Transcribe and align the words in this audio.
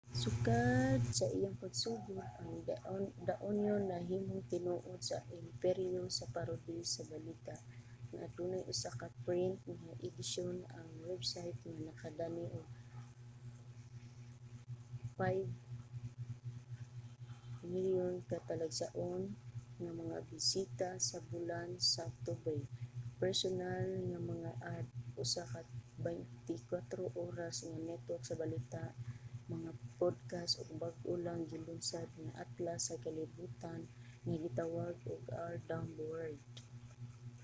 sukad 0.23 0.99
sa 1.17 1.25
iyang 1.37 1.57
pagsugod 1.63 2.27
ang 2.41 2.53
the 3.27 3.35
onion 3.49 3.81
nahimong 3.91 4.43
tinuod 4.53 4.83
nga 5.09 5.19
imperyo 5.43 6.01
sa 6.17 6.25
parody 6.35 6.77
sa 6.93 7.01
balita 7.13 7.55
nga 8.11 8.19
adunay 8.27 8.61
usa 8.73 8.89
ka 8.99 9.07
print 9.25 9.59
nga 9.85 9.93
edisyon 10.07 10.55
ang 10.77 10.89
website 11.09 11.59
nga 11.69 11.79
nakadani 11.87 12.43
og 12.59 12.69
5,000,000 15.19 18.13
ka 18.29 18.37
talagsaon 18.49 19.21
nga 19.81 19.91
mga 20.01 20.17
bisita 20.31 20.89
sa 21.09 21.17
bulan 21.31 21.69
sa 21.91 22.01
oktubre 22.11 22.59
personal 23.23 23.87
nga 24.09 24.19
mga 24.31 24.51
ad 24.75 24.87
usa 25.23 25.43
ka 25.53 25.59
24 26.05 27.05
oras 27.27 27.55
nga 27.67 27.77
network 27.89 28.23
sa 28.25 28.39
balita 28.43 28.83
mga 29.57 29.71
podcast 30.01 30.53
ug 30.61 30.69
bag-o 30.83 31.11
lang 31.25 31.41
gilunsad 31.51 32.09
nga 32.23 32.31
atlas 32.43 32.81
sa 32.87 32.95
kalibutan 33.05 33.79
nga 34.27 34.35
gitawag 34.45 34.95
og 35.13 35.23
our 35.41 35.55
dumb 35.69 35.91
world 36.09 36.45